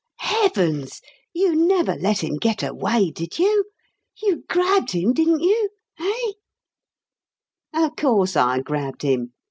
[0.21, 0.99] "Heavens!
[1.31, 3.65] you never let him get away, did you?
[4.19, 6.31] You grabbed him, didn't you eh?"
[7.71, 9.33] "Of course I grabbed him.